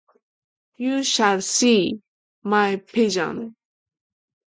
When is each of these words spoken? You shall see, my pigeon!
You 0.77 1.03
shall 1.03 1.41
see, 1.43 2.01
my 2.41 2.77
pigeon! 2.77 3.55